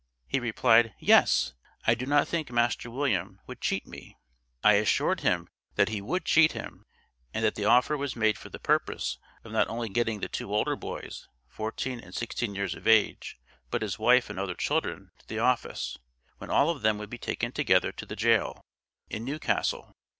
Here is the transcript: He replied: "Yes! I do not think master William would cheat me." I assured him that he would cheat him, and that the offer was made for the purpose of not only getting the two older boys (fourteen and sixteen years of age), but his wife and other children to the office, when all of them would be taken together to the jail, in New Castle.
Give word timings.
He 0.25 0.39
replied: 0.39 0.95
"Yes! 0.97 1.53
I 1.85 1.93
do 1.93 2.07
not 2.07 2.27
think 2.27 2.49
master 2.51 2.89
William 2.89 3.39
would 3.45 3.61
cheat 3.61 3.85
me." 3.85 4.17
I 4.63 4.73
assured 4.73 5.19
him 5.19 5.47
that 5.75 5.89
he 5.89 6.01
would 6.01 6.25
cheat 6.25 6.53
him, 6.53 6.87
and 7.35 7.45
that 7.45 7.53
the 7.53 7.65
offer 7.65 7.95
was 7.95 8.15
made 8.15 8.35
for 8.35 8.49
the 8.49 8.57
purpose 8.57 9.19
of 9.43 9.51
not 9.51 9.67
only 9.67 9.89
getting 9.89 10.19
the 10.19 10.27
two 10.27 10.51
older 10.55 10.75
boys 10.75 11.27
(fourteen 11.47 11.99
and 11.99 12.15
sixteen 12.15 12.55
years 12.55 12.73
of 12.73 12.87
age), 12.87 13.37
but 13.69 13.83
his 13.83 13.99
wife 13.99 14.27
and 14.27 14.39
other 14.39 14.55
children 14.55 15.11
to 15.19 15.27
the 15.27 15.37
office, 15.37 15.99
when 16.39 16.49
all 16.49 16.71
of 16.71 16.81
them 16.81 16.97
would 16.97 17.11
be 17.11 17.19
taken 17.19 17.51
together 17.51 17.91
to 17.91 18.05
the 18.07 18.15
jail, 18.15 18.63
in 19.07 19.23
New 19.23 19.37
Castle. 19.37 19.93